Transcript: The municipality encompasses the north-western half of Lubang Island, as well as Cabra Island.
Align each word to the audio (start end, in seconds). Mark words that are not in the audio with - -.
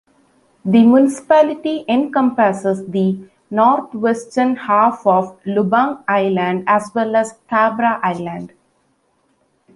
The 0.65 0.83
municipality 0.83 1.85
encompasses 1.87 2.87
the 2.87 3.19
north-western 3.51 4.55
half 4.55 5.05
of 5.05 5.39
Lubang 5.43 6.03
Island, 6.07 6.63
as 6.65 6.89
well 6.95 7.15
as 7.15 7.35
Cabra 7.47 7.99
Island. 8.01 8.51